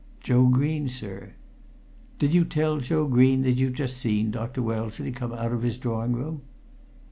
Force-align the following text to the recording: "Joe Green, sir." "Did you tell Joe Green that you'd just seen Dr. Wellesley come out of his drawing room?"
"Joe 0.19 0.47
Green, 0.47 0.89
sir." 0.89 1.33
"Did 2.17 2.33
you 2.33 2.43
tell 2.43 2.79
Joe 2.79 3.05
Green 3.05 3.43
that 3.43 3.51
you'd 3.51 3.75
just 3.75 3.97
seen 3.97 4.31
Dr. 4.31 4.63
Wellesley 4.63 5.11
come 5.11 5.31
out 5.31 5.51
of 5.51 5.61
his 5.61 5.77
drawing 5.77 6.13
room?" 6.13 6.41